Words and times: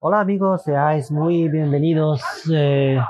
Hola 0.00 0.20
amigos, 0.20 0.62
seáis 0.62 1.10
muy 1.10 1.48
bienvenidos 1.48 2.22
eh, 2.52 3.00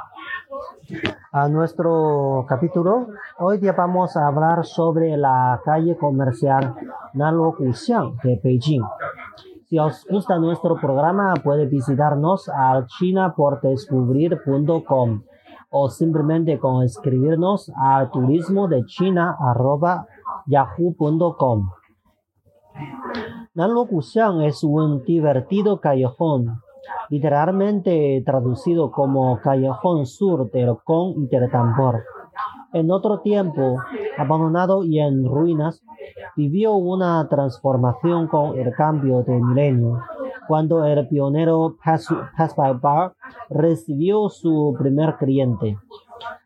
a 1.33 1.49
nuestro 1.49 2.47
capítulo. 2.49 3.09
Hoy 3.39 3.59
día 3.59 3.73
vamos 3.73 4.17
a 4.17 4.27
hablar 4.27 4.65
sobre 4.65 5.15
la 5.17 5.61
calle 5.65 5.97
comercial 5.97 6.75
Nanluo 7.15 7.57
Guxiang 7.59 8.17
de 8.23 8.41
Beijing. 8.43 8.83
Si 9.67 9.79
os 9.79 10.07
gusta 10.09 10.39
nuestro 10.39 10.77
programa, 10.77 11.35
puede 11.43 11.67
visitarnos 11.67 12.49
al 12.49 12.87
chinapordescubrir.com 12.87 15.23
o 15.71 15.91
simplemente 15.91 16.59
con 16.59 16.83
escribirnos 16.83 17.71
a 17.77 18.09
turismo 18.11 18.69
de 18.69 18.87
China 18.87 19.37
yahoo.com. 20.47 21.69
Nanluo 23.59 23.87
Guxiang 23.87 24.43
es 24.43 24.63
un 24.63 25.03
divertido 25.03 25.81
callejón, 25.81 26.63
literalmente 27.09 28.23
traducido 28.25 28.93
como 28.93 29.41
callejón 29.41 30.07
sur 30.07 30.49
del 30.53 30.77
Gong 30.87 31.25
y 31.25 31.27
del 31.27 31.51
Tambor. 31.51 32.05
En 32.73 32.93
otro 32.93 33.19
tiempo, 33.19 33.79
abandonado 34.17 34.85
y 34.85 35.01
en 35.01 35.25
ruinas, 35.25 35.83
vivió 36.37 36.75
una 36.75 37.29
transformación 37.29 38.29
con 38.29 38.57
el 38.57 38.73
cambio 38.75 39.25
de 39.25 39.41
milenio, 39.41 40.05
cuando 40.47 40.85
el 40.85 41.09
pionero 41.09 41.79
Pascal 42.37 42.79
Bar 42.79 43.15
recibió 43.51 44.29
su 44.29 44.77
primer 44.79 45.17
cliente. 45.17 45.77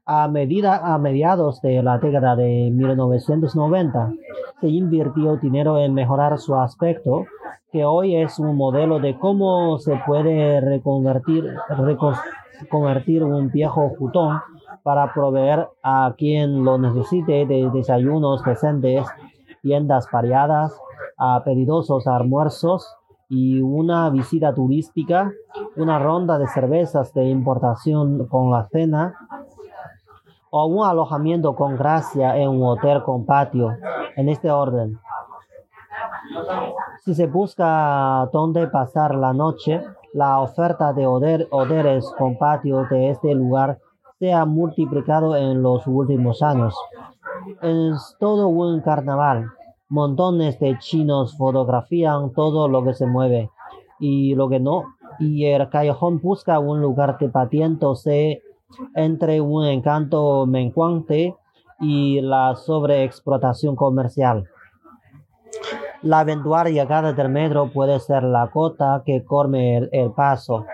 A, 0.06 0.28
medida, 0.28 0.94
a 0.94 0.96
mediados 0.96 1.60
de 1.60 1.82
la 1.82 1.98
década 1.98 2.36
de 2.36 2.70
1990, 2.72 4.14
se 4.62 4.68
invirtió 4.68 5.38
dinero 5.38 5.76
en 5.78 5.92
mejorar 5.92 6.38
su 6.38 6.54
aspecto, 6.54 7.24
que 7.72 7.84
hoy 7.84 8.14
es 8.14 8.38
un 8.38 8.56
modelo 8.56 9.00
de 9.00 9.18
cómo 9.18 9.76
se 9.78 10.00
puede 10.06 10.60
reconvertir, 10.60 11.52
reconvertir 12.60 13.24
un 13.24 13.50
viejo 13.50 13.90
jutón 13.98 14.38
para 14.84 15.12
proveer 15.12 15.66
a 15.82 16.14
quien 16.16 16.62
lo 16.64 16.78
necesite 16.78 17.44
de 17.44 17.70
desayunos 17.74 18.44
decentes, 18.44 19.04
tiendas 19.62 20.06
variadas, 20.12 20.80
apetitosos 21.18 22.06
almuerzos 22.06 22.86
y 23.28 23.60
una 23.60 24.10
visita 24.10 24.54
turística, 24.54 25.32
una 25.74 25.98
ronda 25.98 26.38
de 26.38 26.46
cervezas 26.46 27.12
de 27.14 27.24
importación 27.24 28.28
con 28.28 28.52
la 28.52 28.68
cena, 28.68 29.16
o 30.54 30.66
un 30.66 30.86
alojamiento 30.86 31.56
con 31.56 31.76
gracia 31.76 32.36
en 32.36 32.50
un 32.50 32.62
hotel 32.62 33.02
con 33.04 33.24
patio, 33.24 33.74
en 34.16 34.28
este 34.28 34.50
orden. 34.50 34.98
Si 37.00 37.14
se 37.14 37.26
busca 37.26 38.28
dónde 38.30 38.66
pasar 38.66 39.14
la 39.14 39.32
noche, 39.32 39.82
la 40.12 40.40
oferta 40.40 40.92
de 40.92 41.06
hoteles 41.06 42.04
con 42.18 42.36
patio 42.36 42.84
de 42.90 43.10
este 43.10 43.34
lugar 43.34 43.78
se 44.18 44.34
ha 44.34 44.44
multiplicado 44.44 45.36
en 45.36 45.62
los 45.62 45.86
últimos 45.86 46.42
años. 46.42 46.76
Es 47.62 48.16
todo 48.20 48.48
un 48.48 48.82
carnaval. 48.82 49.46
Montones 49.88 50.60
de 50.60 50.78
chinos 50.78 51.34
fotografían 51.38 52.30
todo 52.34 52.68
lo 52.68 52.84
que 52.84 52.92
se 52.92 53.06
mueve 53.06 53.50
y 53.98 54.34
lo 54.34 54.50
que 54.50 54.60
no. 54.60 54.84
Y 55.18 55.46
el 55.46 55.70
callejón 55.70 56.20
busca 56.20 56.58
un 56.58 56.82
lugar 56.82 57.16
que 57.16 57.30
patiéndose 57.30 58.42
entre 58.94 59.40
un 59.40 59.64
encanto 59.66 60.46
menguante 60.46 61.34
y 61.80 62.20
la 62.20 62.54
sobreexplotación 62.54 63.76
comercial. 63.76 64.48
La 66.02 66.22
eventual 66.22 66.72
llegada 66.72 67.12
del 67.12 67.28
metro 67.28 67.70
puede 67.70 68.00
ser 68.00 68.24
la 68.24 68.46
gota 68.46 69.02
que 69.06 69.24
corme 69.24 69.88
el, 69.92 70.10
paso. 70.12 70.64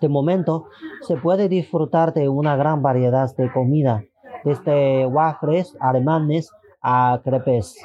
De 0.00 0.08
momento, 0.08 0.66
se 1.02 1.16
puede 1.16 1.48
disfrutar 1.48 2.14
de 2.14 2.28
una 2.28 2.56
gran 2.56 2.82
variedad 2.82 3.28
de 3.36 3.52
comida, 3.52 4.02
desde 4.44 5.04
waffles 5.06 5.76
alemanes 5.80 6.50
a 6.82 7.20
crepes, 7.22 7.76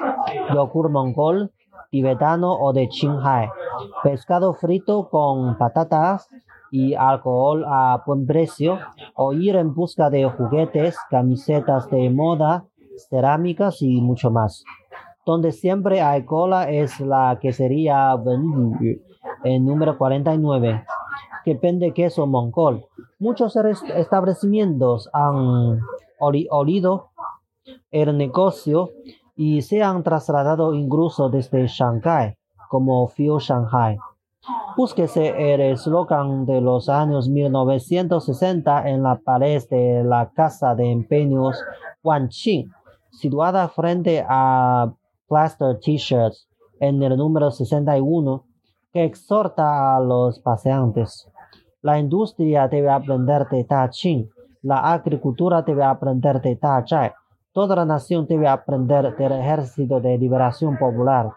yogur 0.53 0.89
mongol, 0.89 1.51
tibetano 1.89 2.53
o 2.53 2.71
de 2.71 2.87
Qinghai, 2.87 3.49
pescado 4.03 4.53
frito 4.53 5.09
con 5.09 5.57
patatas 5.57 6.29
y 6.75 6.93
alcohol 6.93 7.63
a 7.65 8.03
buen 8.05 8.25
precio, 8.25 8.79
o 9.15 9.31
ir 9.31 9.55
en 9.55 9.73
busca 9.73 10.09
de 10.09 10.25
juguetes, 10.25 10.97
camisetas 11.09 11.89
de 11.89 12.09
moda, 12.09 12.65
cerámicas 13.09 13.81
y 13.81 14.01
mucho 14.01 14.29
más. 14.29 14.65
Donde 15.25 15.53
siempre 15.53 16.01
hay 16.01 16.25
cola 16.25 16.69
es 16.69 16.99
la 16.99 17.39
quesería 17.41 18.13
Wenyu, 18.15 18.99
el 19.45 19.63
número 19.63 19.97
49, 19.97 20.83
que 21.45 21.53
vende 21.53 21.93
queso 21.93 22.27
mongol. 22.27 22.85
Muchos 23.19 23.55
establecimientos 23.55 25.09
han 25.13 25.79
olido 26.19 27.11
el 27.89 28.17
negocio 28.17 28.89
y 29.37 29.61
se 29.61 29.81
han 29.81 30.03
trasladado 30.03 30.73
incluso 30.73 31.29
desde 31.29 31.67
Shanghai, 31.67 32.35
como 32.69 33.07
Fio 33.07 33.39
Shanghai. 33.39 33.97
Búsquese 34.77 35.53
el 35.53 35.61
eslogan 35.61 36.45
de 36.45 36.61
los 36.61 36.89
años 36.89 37.29
1960 37.29 38.89
en 38.89 39.03
la 39.03 39.15
pared 39.15 39.63
de 39.69 40.03
la 40.03 40.29
casa 40.31 40.75
de 40.75 40.91
empeños 40.91 41.63
Wanqing, 42.03 42.71
situada 43.09 43.67
frente 43.69 44.23
a 44.27 44.91
Plaster 45.27 45.79
T-shirts 45.79 46.47
en 46.79 47.01
el 47.01 47.17
número 47.17 47.51
61 47.51 48.43
que 48.93 49.05
exhorta 49.05 49.95
a 49.95 49.99
los 49.99 50.39
paseantes. 50.39 51.27
La 51.81 51.99
industria 51.99 52.67
debe 52.67 52.89
aprender 52.89 53.47
de 53.49 53.63
Ta 53.63 53.89
Ching, 53.89 54.29
la 54.61 54.93
agricultura 54.93 55.61
debe 55.61 55.83
aprender 55.83 56.41
de 56.41 56.55
Ta 56.55 56.83
Chai, 56.83 57.11
toda 57.51 57.75
la 57.75 57.85
nación 57.85 58.25
debe 58.27 58.47
aprender 58.47 59.15
del 59.15 59.31
Ejército 59.33 59.99
de 59.99 60.17
Liberación 60.17 60.77
Popular. 60.77 61.31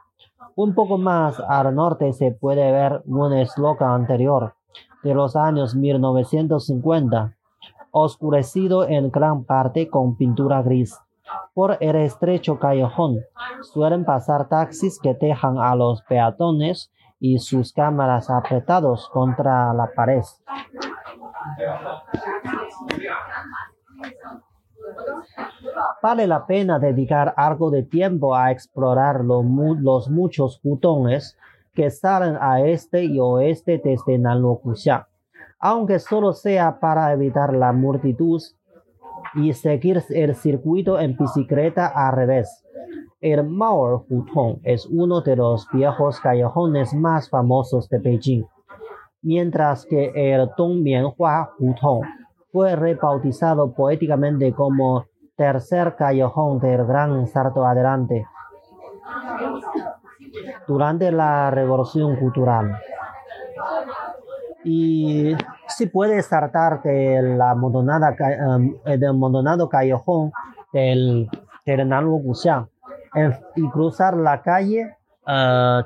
Un 0.59 0.75
poco 0.75 0.99
más 0.99 1.39
al 1.39 1.73
norte 1.73 2.13
se 2.13 2.33
puede 2.33 2.73
ver 2.73 3.03
un 3.07 3.33
eslogan 3.33 3.93
anterior, 3.93 4.57
de 5.05 5.15
los 5.15 5.37
años 5.37 5.77
1950, 5.77 7.37
oscurecido 7.93 8.83
en 8.83 9.09
gran 9.13 9.45
parte 9.45 9.89
con 9.89 10.17
pintura 10.17 10.61
gris. 10.63 10.99
Por 11.55 11.77
el 11.79 11.95
estrecho 11.95 12.59
callejón 12.59 13.21
suelen 13.63 14.05
pasar 14.05 14.49
taxis 14.49 14.99
que 15.01 15.15
dejan 15.15 15.59
a 15.59 15.77
los 15.77 16.03
peatones 16.03 16.91
y 17.21 17.39
sus 17.39 17.73
cámaras 17.73 18.29
apretados 18.29 19.09
contra 19.11 19.73
la 19.75 19.89
pared. 19.95 20.25
Vale 26.03 26.27
la 26.27 26.47
pena 26.47 26.79
dedicar 26.79 27.35
algo 27.37 27.71
de 27.71 27.83
tiempo 27.83 28.35
a 28.35 28.51
explorar 28.51 29.25
los, 29.25 30.09
muchos 30.11 30.61
jutones 30.63 31.37
que 31.75 31.91
salen 31.91 32.37
a 32.41 32.61
este 32.61 33.05
y 33.05 33.19
oeste 33.19 33.81
desde 33.83 34.19
Nanluokuxiang, 34.19 35.05
aunque 35.59 35.99
solo 35.99 36.33
sea 36.33 36.79
para 36.79 37.13
evitar 37.13 37.55
la 37.55 37.73
multitud 37.73 38.41
y 39.35 39.53
seguir 39.53 40.03
el 40.11 40.35
circuito 40.35 40.99
en 40.99 41.17
bicicleta 41.17 41.87
al 41.87 42.15
revés. 42.15 42.65
El 43.21 43.45
Mao 43.45 44.07
Hutong 44.09 44.61
es 44.63 44.87
uno 44.87 45.21
de 45.21 45.35
los 45.37 45.67
viejos 45.73 46.21
callejones 46.21 46.95
más 46.95 47.29
famosos 47.29 47.89
de 47.89 47.99
Beijing, 47.99 48.45
mientras 49.23 49.85
que 49.85 50.13
el 50.15 50.49
Dongmianhua 50.57 51.51
Hutong 51.59 52.05
fue 52.53 52.77
rebautizado 52.77 53.73
poéticamente 53.73 54.53
como 54.53 55.05
tercer 55.39 55.95
callejón 55.97 56.59
del 56.59 56.85
gran 56.85 57.27
salto 57.29 57.65
adelante 57.65 58.27
durante 60.67 61.13
la 61.13 61.51
revolución 61.51 62.17
cultural. 62.17 62.77
Y 64.65 65.37
si 65.69 65.87
puede 65.87 66.21
saltar 66.23 66.83
abandonada, 67.41 68.15
um, 68.57 68.75
del 68.85 69.05
abandonado 69.05 69.69
callejón 69.69 70.33
del, 70.73 71.31
del 71.65 71.89
y 73.55 73.71
cruzar 73.71 74.17
la 74.17 74.43
calle 74.43 74.97
uh, 75.27 75.85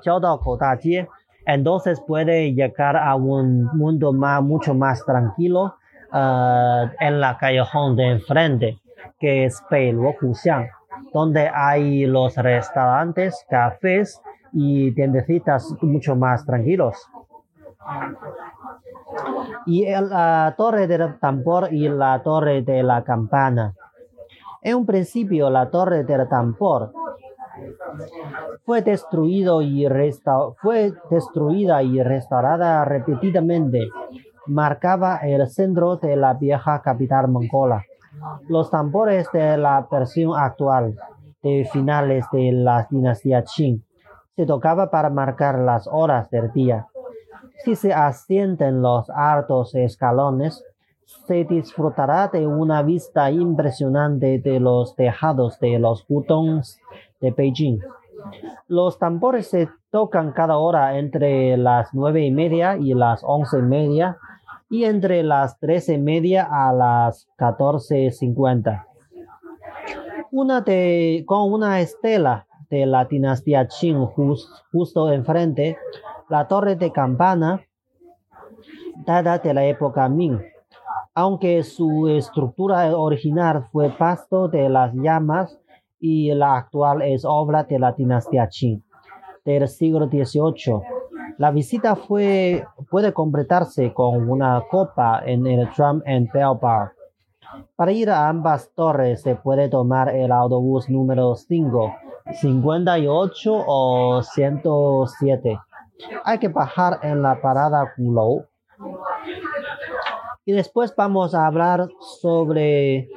entonces 1.44 2.00
puede 2.06 2.54
llegar 2.54 2.96
a 2.96 3.14
un 3.16 3.64
mundo 3.76 4.12
más, 4.12 4.43
mucho 4.43 4.75
más 4.75 5.04
tranquilo 5.04 5.76
uh, 6.12 6.88
en 7.00 7.20
la 7.20 7.37
callejón 7.38 7.96
de 7.96 8.12
enfrente, 8.12 8.81
que 9.19 9.44
es 9.44 9.62
Peiluokuxiang, 9.69 10.69
donde 11.12 11.50
hay 11.52 12.06
los 12.06 12.37
restaurantes, 12.37 13.44
cafés 13.49 14.20
y 14.52 14.93
tiendecitas 14.94 15.75
mucho 15.81 16.16
más 16.16 16.44
tranquilos 16.44 17.08
y 19.66 19.87
la 19.90 20.54
torre 20.56 20.87
del 20.87 21.19
tambor 21.19 21.72
y 21.72 21.88
la 21.88 22.22
torre 22.22 22.62
de 22.62 22.82
la 22.82 23.02
campana. 23.04 23.75
En 24.62 24.76
un 24.76 24.87
principio, 24.87 25.50
la 25.50 25.70
torre 25.70 26.04
del 26.04 26.28
tambor 26.28 26.93
Fue, 28.64 28.82
fue 30.60 30.93
destruida 31.10 31.82
y 31.82 32.02
restaurada 32.02 32.84
repetidamente. 32.84 33.88
Marcaba 34.46 35.16
el 35.19 35.49
centro 35.49 35.96
de 35.96 36.16
la 36.16 36.34
vieja 36.34 36.81
capital 36.82 37.28
mongola. 37.28 37.84
Los 38.49 38.70
tambores 38.70 39.29
de 39.32 39.56
la 39.56 39.87
versión 39.91 40.38
actual 40.38 40.97
de 41.43 41.69
finales 41.73 42.26
de 42.32 42.53
la 42.53 42.87
dinastía 42.91 43.43
Qing 43.44 43.82
se 44.37 44.47
tocaba 44.47 44.91
para 44.91 45.11
marcar 45.11 45.59
las 45.59 45.88
horas 45.91 46.31
del 46.31 46.53
día. 46.53 46.87
Si 47.64 47.75
se 47.75 47.93
ascienden 47.93 48.82
los 48.82 49.11
altos 49.11 49.75
escalones, 49.75 50.64
se 51.26 51.44
disfrutará 51.44 52.29
de 52.29 52.47
una 52.47 52.82
vista 52.82 53.31
impresionante 53.31 54.38
de 54.38 54.61
los 54.61 54.97
tejados 54.97 55.59
de 55.61 55.79
los 55.79 56.05
hutongs 56.09 56.81
de 57.20 57.31
Beijing. 57.31 57.81
Los 58.69 58.99
tambores 58.99 59.49
se 59.49 59.69
tocan 59.91 60.32
cada 60.32 60.56
hora 60.56 60.99
entre 60.99 61.56
las 61.56 61.93
nueve 61.93 62.25
y 62.25 62.31
media 62.31 62.76
y 62.76 62.94
las 62.94 63.23
once 63.25 63.59
y 63.59 63.62
media 63.62 64.19
y 64.72 64.84
entre 64.84 65.22
las 65.22 65.60
trece 65.60 65.94
y 65.94 65.98
media 65.98 66.48
a 66.50 66.72
las 66.72 67.28
catorce 67.36 68.10
cincuenta. 68.10 68.88
Una 70.32 70.62
de, 70.62 71.22
con 71.26 71.52
una 71.52 71.80
estela 71.80 72.48
de 72.69 72.86
la 72.86 73.04
dinastía 73.04 73.69
Qing 73.69 74.06
justo 74.72 75.12
enfrente, 75.12 75.76
la 76.28 76.48
torre 76.48 76.74
de 76.74 76.90
campana 76.90 77.60
data 79.06 79.38
de 79.38 79.54
la 79.54 79.64
época 79.66 80.08
Ming 80.08 80.40
aunque 81.14 81.62
su 81.62 82.08
estructura 82.08 82.96
original 82.96 83.68
fue 83.70 83.90
pasto 83.90 84.48
de 84.48 84.68
las 84.68 84.94
llamas 84.94 85.58
y 86.00 86.32
la 86.32 86.56
actual 86.56 87.02
es 87.02 87.25
obra 87.25 87.64
de 87.64 87.78
la 87.78 87.92
dinastía 87.92 88.48
Qing 88.48 88.82
del 89.44 89.68
siglo 89.68 90.06
XVIII. 90.06 90.80
La 91.42 91.50
visita 91.50 91.96
fue, 91.96 92.64
puede 92.88 93.12
completarse 93.12 93.92
con 93.92 94.30
una 94.30 94.62
copa 94.70 95.22
en 95.26 95.44
el 95.48 95.68
Drum 95.76 96.00
and 96.06 96.30
Bell 96.30 96.56
Bar. 96.62 96.92
Para 97.74 97.90
ir 97.90 98.10
a 98.10 98.28
ambas 98.28 98.70
torres 98.76 99.22
se 99.22 99.34
puede 99.34 99.68
tomar 99.68 100.10
el 100.10 100.30
autobús 100.30 100.88
número 100.88 101.34
5, 101.34 101.96
58 102.32 103.64
o 103.66 104.22
107. 104.22 105.58
Hay 106.22 106.38
que 106.38 106.46
bajar 106.46 107.00
en 107.02 107.22
la 107.22 107.40
parada 107.40 107.92
Gulou 107.96 108.46
y 110.44 110.52
después 110.52 110.94
vamos 110.94 111.34
a 111.34 111.48
hablar 111.48 111.88
sobre 112.20 113.08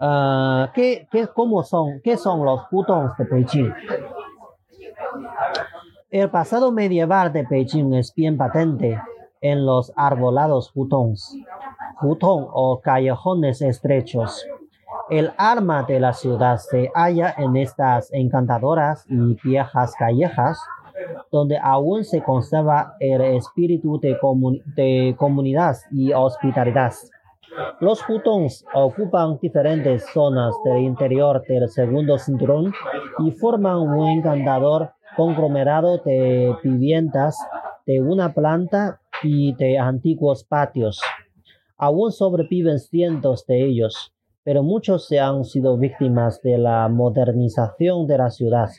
uh, 0.00 0.72
qué, 0.72 1.06
cómo 1.34 1.62
son, 1.64 2.00
qué 2.02 2.16
son 2.16 2.46
los 2.46 2.62
hutongs 2.70 3.14
de 3.18 3.24
Beijing. 3.24 3.74
El 6.12 6.28
pasado 6.28 6.72
medieval 6.72 7.32
de 7.32 7.42
Beijing 7.42 7.94
es 7.94 8.14
bien 8.14 8.36
patente 8.36 9.00
en 9.40 9.64
los 9.64 9.90
arbolados 9.96 10.70
hutongs, 10.74 11.34
hutong 12.02 12.48
o 12.52 12.82
callejones 12.82 13.62
estrechos. 13.62 14.46
El 15.08 15.32
alma 15.38 15.84
de 15.84 16.00
la 16.00 16.12
ciudad 16.12 16.58
se 16.58 16.90
halla 16.94 17.34
en 17.38 17.56
estas 17.56 18.12
encantadoras 18.12 19.06
y 19.08 19.38
viejas 19.42 19.94
callejas 19.98 20.60
donde 21.30 21.56
aún 21.56 22.04
se 22.04 22.22
conserva 22.22 22.94
el 23.00 23.22
espíritu 23.22 23.98
de, 23.98 25.16
comunidad 25.16 25.76
y 25.90 26.12
hospitalidad. 26.12 26.92
Los 27.80 28.06
hutongs 28.06 28.66
ocupan 28.74 29.38
diferentes 29.40 30.04
zonas 30.12 30.54
del 30.62 30.82
interior 30.82 31.42
del 31.48 31.70
segundo 31.70 32.18
cinturón 32.18 32.74
y 33.20 33.30
forman 33.30 33.78
un 33.78 34.08
encantador 34.08 34.92
conglomerado 35.16 35.98
de 35.98 36.54
viviendas 36.62 37.36
de 37.86 38.00
una 38.00 38.32
planta 38.32 39.00
y 39.22 39.54
de 39.54 39.78
antiguos 39.78 40.44
patios. 40.44 41.00
Aún 41.76 42.12
sobreviven 42.12 42.78
cientos 42.78 43.46
de 43.46 43.64
ellos, 43.64 44.12
pero 44.44 44.62
muchos 44.62 45.06
se 45.08 45.20
han 45.20 45.44
sido 45.44 45.76
víctimas 45.76 46.40
de 46.42 46.58
la 46.58 46.88
modernización 46.88 48.06
de 48.06 48.18
la 48.18 48.30
ciudad. 48.30 48.70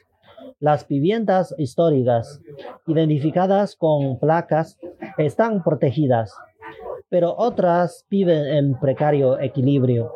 Las 0.60 0.88
viviendas 0.88 1.54
históricas 1.58 2.42
identificadas 2.88 3.76
con 3.76 4.20
placas 4.20 4.78
están 5.18 5.64
protegidas, 5.64 6.34
pero 7.10 7.36
otras 7.38 8.06
viven 8.10 8.46
en 8.46 8.80
precario 8.80 9.40
equilibrio. 9.40 10.14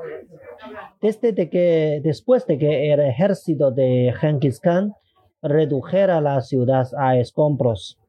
Desde 1.01 1.49
que, 1.49 2.01
después 2.03 2.47
de 2.47 2.57
que 2.57 2.91
el 2.91 3.01
ejército 3.01 3.71
de 3.71 4.13
Genghis 4.19 4.59
Khan 4.59 4.93
redujera 5.41 6.21
la 6.21 6.41
ciudad 6.41 6.87
a 6.97 7.17
escombros, 7.17 7.99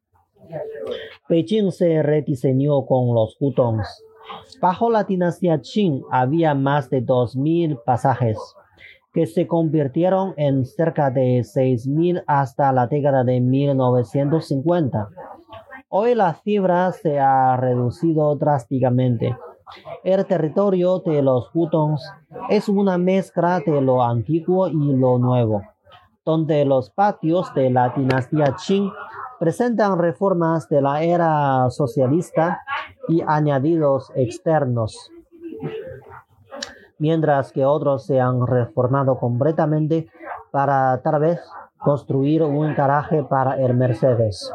Beijing 1.28 1.72
se 1.72 2.02
rediseñó 2.02 2.86
con 2.86 3.14
los 3.14 3.36
hutongs. 3.38 4.02
Bajo 4.60 4.90
la 4.90 5.04
dinastía 5.04 5.60
Qing 5.60 6.02
había 6.10 6.54
más 6.54 6.88
de 6.90 7.04
2.000 7.04 7.82
pasajes 7.84 8.38
que 9.12 9.26
se 9.26 9.46
convirtieron 9.46 10.34
en 10.36 10.64
cerca 10.64 11.10
de 11.10 11.40
6.000 11.40 12.24
hasta 12.26 12.72
la 12.72 12.86
década 12.86 13.24
de 13.24 13.40
1950. 13.40 15.08
Hoy 15.88 16.14
la 16.14 16.34
cifra 16.34 16.92
se 16.92 17.18
ha 17.18 17.56
reducido 17.56 18.34
drásticamente. 18.36 19.36
El 20.04 20.24
territorio 20.26 21.00
de 21.00 21.22
los 21.22 21.50
Hutongs 21.52 22.02
es 22.48 22.68
una 22.68 22.96
mezcla 22.96 23.60
de 23.60 23.80
lo 23.80 24.02
antiguo 24.02 24.68
y 24.68 24.96
lo 24.96 25.18
nuevo, 25.18 25.62
donde 26.28 26.66
los 26.66 26.90
patios 26.90 27.54
de 27.54 27.70
la 27.70 27.88
dinastía 27.96 28.54
Qing 28.66 28.92
presentan 29.40 29.98
reformas 29.98 30.68
de 30.68 30.82
la 30.82 31.02
era 31.02 31.70
socialista 31.70 32.60
y 33.08 33.22
añadidos 33.26 34.12
externos 34.14 35.10
mientras 36.98 37.50
que 37.50 37.64
otros 37.64 38.04
se 38.04 38.20
han 38.20 38.46
reformado 38.46 39.18
completamente 39.18 40.08
para 40.50 41.00
tal 41.02 41.18
vez 41.18 41.40
construir 41.78 42.42
un 42.42 42.74
garaje 42.74 43.22
para 43.22 43.58
el 43.58 43.72
Mercedes. 43.72 44.52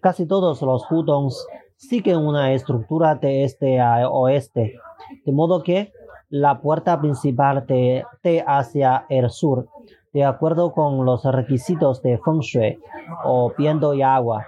Casi 0.00 0.24
todos 0.24 0.62
los 0.62 0.86
Hutongs 0.88 1.44
siguen 1.74 2.18
una 2.18 2.52
estructura 2.52 3.16
de 3.16 3.42
este 3.42 3.80
a 3.80 4.08
oeste, 4.08 4.78
de 5.24 5.32
modo 5.32 5.64
que 5.64 5.92
la 6.28 6.60
puerta 6.60 7.00
principal 7.00 7.66
de, 7.66 8.04
hacia 8.46 9.06
el 9.08 9.30
sur, 9.30 9.68
de 10.16 10.24
acuerdo 10.24 10.72
con 10.72 11.04
los 11.04 11.24
requisitos 11.24 12.00
de 12.00 12.18
Feng 12.24 12.40
Shui 12.40 12.78
o 13.22 13.52
viento 13.58 13.92
y 13.92 14.00
agua. 14.00 14.46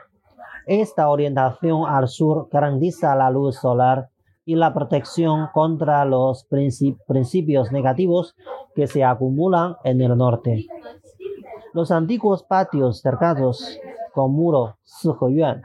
Esta 0.64 1.10
orientación 1.10 1.84
al 1.86 2.08
sur 2.08 2.48
garantiza 2.50 3.14
la 3.14 3.28
luz 3.28 3.56
solar 3.56 4.08
y 4.46 4.56
la 4.56 4.72
protección 4.72 5.48
contra 5.52 6.06
los 6.06 6.46
principios 7.06 7.70
negativos 7.70 8.34
que 8.74 8.86
se 8.86 9.04
acumulan 9.04 9.76
en 9.84 10.00
el 10.00 10.16
norte. 10.16 10.64
Los 11.74 11.90
antiguos 11.90 12.44
patios 12.44 13.02
cercados 13.02 13.78
con 14.14 14.32
muro 14.32 14.78
Yuan 15.04 15.60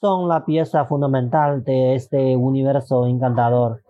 son 0.00 0.28
la 0.28 0.44
pieza 0.44 0.84
fundamental 0.84 1.64
de 1.64 1.96
este 1.96 2.36
universo 2.36 3.08
encantador. 3.08 3.82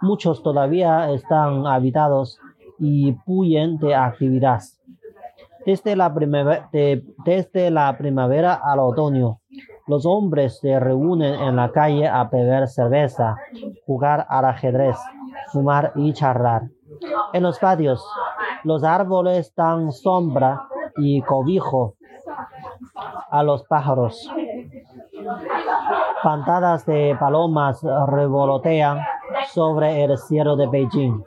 Muchos 0.00 0.42
todavía 0.42 1.10
están 1.10 1.66
habitados 1.66 2.40
y 2.78 3.12
puyen 3.12 3.76
de 3.76 3.94
actividad. 3.94 4.60
Desde 5.66 5.96
la, 5.96 6.12
desde 7.24 7.70
la 7.70 7.96
primavera 7.96 8.60
al 8.62 8.80
otoño, 8.80 9.40
los 9.86 10.04
hombres 10.06 10.58
se 10.60 10.78
reúnen 10.78 11.34
en 11.34 11.56
la 11.56 11.70
calle 11.70 12.06
a 12.06 12.24
beber 12.24 12.68
cerveza, 12.68 13.36
jugar 13.86 14.26
al 14.28 14.44
ajedrez, 14.46 14.96
fumar 15.52 15.92
y 15.94 16.12
charlar. 16.12 16.62
En 17.32 17.42
los 17.42 17.58
patios, 17.58 18.06
los 18.62 18.84
árboles 18.84 19.54
dan 19.54 19.90
sombra 19.92 20.66
y 20.96 21.22
cobijo 21.22 21.94
a 23.30 23.42
los 23.42 23.64
pájaros. 23.64 24.30
Pantadas 26.22 26.86
de 26.86 27.16
palomas 27.18 27.82
revolotean 28.08 29.00
sobre 29.52 30.04
el 30.04 30.16
cielo 30.16 30.56
de 30.56 30.66
Beijing. 30.66 31.22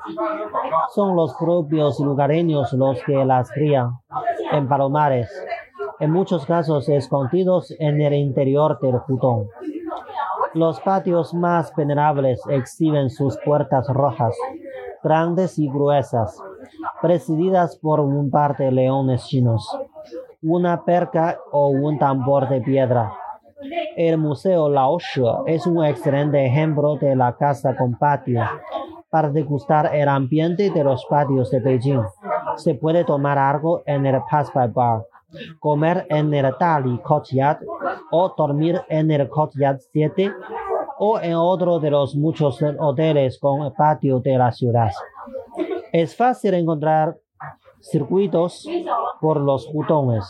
Son 0.94 1.16
los 1.16 1.36
propios 1.36 2.00
lugareños 2.00 2.74
los 2.74 3.02
que 3.04 3.24
las 3.26 3.52
crían 3.52 4.00
en 4.52 4.68
palomares 4.68 5.30
en 6.00 6.12
muchos 6.12 6.46
casos 6.46 6.88
escondidos 6.90 7.74
en 7.80 8.02
el 8.02 8.14
interior 8.14 8.80
del 8.80 8.98
jutón. 9.00 9.48
Los 10.54 10.80
patios 10.82 11.34
más 11.34 11.74
venerables 11.76 12.42
exhiben 12.50 13.10
sus 13.10 13.38
puertas 13.44 13.88
rojas, 13.90 14.36
grandes 15.04 15.58
y 15.60 15.68
gruesas, 15.70 16.40
presididas 17.02 17.78
por 17.78 18.00
un 18.00 18.30
par 18.30 18.58
de 18.58 18.72
leones 18.72 19.26
chinos, 19.26 19.68
una 20.42 20.84
perca 20.84 21.40
o 21.52 21.70
un 21.70 21.98
tambor 22.00 22.48
de 22.50 22.62
piedra. 22.62 23.14
El 23.96 24.18
Museo 24.18 24.70
Lao 24.70 24.98
es 25.48 25.66
un 25.66 25.84
excelente 25.84 26.46
ejemplo 26.46 26.96
de 26.98 27.16
la 27.16 27.36
casa 27.36 27.76
con 27.76 27.98
patio 27.98 28.44
para 29.10 29.30
degustar 29.30 29.96
el 29.96 30.08
ambiente 30.08 30.70
de 30.70 30.84
los 30.84 31.06
patios 31.06 31.50
de 31.50 31.60
Beijing. 31.60 32.04
Se 32.58 32.76
puede 32.76 33.04
tomar 33.04 33.38
algo 33.38 33.84
en 33.86 34.06
el 34.06 34.22
Passport 34.30 34.74
Bar, 34.74 35.06
comer 35.60 36.06
en 36.10 36.34
el 36.34 36.54
Dali 36.60 36.98
Courtyard 37.00 37.60
o 38.12 38.34
dormir 38.38 38.82
en 38.90 39.10
el 39.12 39.30
Courtyard 39.30 39.80
7 39.92 40.34
o 41.00 41.20
en 41.20 41.36
otro 41.36 41.80
de 41.80 41.92
los 41.92 42.16
muchos 42.16 42.60
hoteles 42.80 43.40
con 43.40 43.74
patio 43.74 44.20
de 44.20 44.38
la 44.38 44.52
ciudad. 44.52 44.92
Es 45.92 46.16
fácil 46.16 46.54
encontrar 46.54 47.16
circuitos 47.82 48.68
por 49.22 49.40
los 49.40 49.68
jutones. 49.68 50.26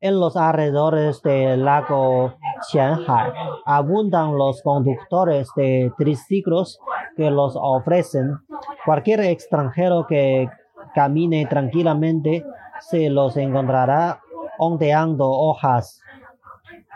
En 0.00 0.18
los 0.18 0.36
alrededores 0.36 1.22
del 1.22 1.64
lago 1.64 2.34
Qianhai 2.70 3.32
abundan 3.64 4.36
los 4.36 4.62
conductores 4.62 5.48
de 5.56 5.92
triciclos 5.96 6.80
que 7.16 7.30
los 7.30 7.56
ofrecen. 7.56 8.38
Cualquier 8.84 9.20
extranjero 9.20 10.06
que 10.06 10.48
camine 10.94 11.46
tranquilamente 11.46 12.44
se 12.80 13.10
los 13.10 13.36
encontrará 13.36 14.20
ondeando 14.58 15.30
hojas 15.30 16.02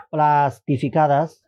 plastificadas 0.09 1.43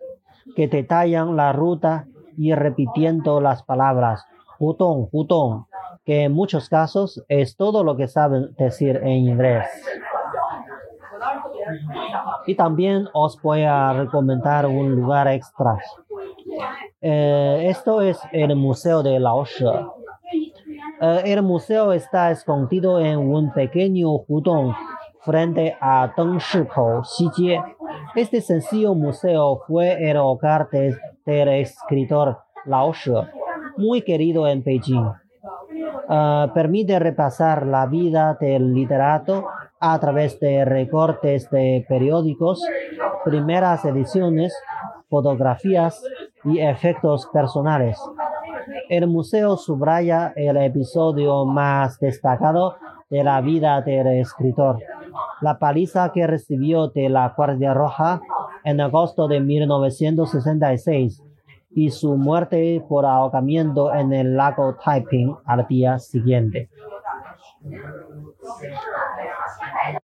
que 0.55 0.67
detallan 0.67 1.35
la 1.35 1.51
ruta 1.53 2.07
y 2.37 2.53
repitiendo 2.53 3.41
las 3.41 3.63
palabras 3.63 4.25
hutong, 4.59 5.09
hutong, 5.11 5.65
que 6.05 6.23
en 6.23 6.33
muchos 6.33 6.69
casos 6.69 7.23
es 7.27 7.55
todo 7.55 7.83
lo 7.83 7.95
que 7.95 8.07
saben 8.07 8.55
decir 8.57 8.97
en 8.97 9.27
inglés. 9.27 9.67
Y 12.45 12.55
también 12.55 13.07
os 13.13 13.41
voy 13.41 13.63
a 13.63 13.93
recomendar 13.93 14.65
un 14.65 14.95
lugar 14.95 15.27
extra. 15.27 15.77
Eh, 17.01 17.65
esto 17.69 18.01
es 18.01 18.19
el 18.31 18.55
Museo 18.55 19.03
de 19.03 19.19
Lao 19.19 19.45
She. 19.45 19.65
Eh, 19.65 19.85
el 20.99 21.41
museo 21.43 21.93
está 21.93 22.31
escondido 22.31 22.99
en 22.99 23.17
un 23.19 23.51
pequeño 23.53 24.09
hutong 24.27 24.73
frente 25.21 25.75
a 25.79 26.11
Deng 26.15 26.37
Shikou. 26.37 27.01
Este 28.15 28.41
sencillo 28.41 28.95
museo 28.95 29.61
fue 29.67 30.09
el 30.09 30.17
hogar 30.17 30.69
de- 30.69 30.95
del 31.25 31.49
escritor 31.49 32.37
Lao 32.65 32.93
She, 32.93 33.11
muy 33.77 34.01
querido 34.01 34.47
en 34.47 34.63
Beijing. 34.63 35.11
Ah, 36.09 36.51
permite 36.53 36.97
repasar 36.99 37.65
la 37.67 37.85
vida 37.85 38.37
del 38.39 38.73
literato 38.73 39.45
a 39.79 39.99
través 39.99 40.39
de 40.39 40.63
recortes 40.65 41.49
de 41.51 41.85
periódicos, 41.87 42.63
primeras 43.25 43.83
ediciones, 43.85 44.55
fotografías 45.09 46.01
y 46.45 46.59
efectos 46.59 47.27
personales. 47.31 47.99
El 48.89 49.07
museo 49.07 49.57
subraya 49.57 50.33
el 50.35 50.57
episodio 50.57 51.45
más 51.45 51.99
destacado 51.99 52.75
de 53.09 53.23
la 53.23 53.39
vida 53.41 53.81
del 53.81 54.07
escritor, 54.07 54.79
la 55.41 55.59
paliza 55.59 56.11
que 56.11 56.27
recibió 56.27 56.87
de 56.89 57.09
la 57.09 57.33
Guardia 57.35 57.73
Roja 57.73 58.21
en 58.63 58.81
agosto 58.81 59.27
de 59.27 59.39
1966 59.39 61.23
y 61.71 61.91
su 61.91 62.17
muerte 62.17 62.83
por 62.89 63.05
ahogamiento 63.05 63.93
en 63.93 64.11
el 64.13 64.35
lago 64.35 64.75
Taiping 64.83 65.35
al 65.45 65.67
día 65.67 65.99
siguiente. 65.99 66.69